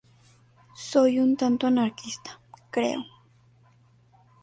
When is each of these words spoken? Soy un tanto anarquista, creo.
Soy 0.73 1.19
un 1.19 1.37
tanto 1.37 1.67
anarquista, 1.67 2.39
creo. 2.71 3.05